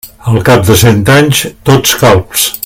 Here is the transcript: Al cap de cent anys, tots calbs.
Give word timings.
Al 0.29 0.39
cap 0.47 0.63
de 0.69 0.77
cent 0.83 1.03
anys, 1.17 1.43
tots 1.71 1.95
calbs. 2.05 2.49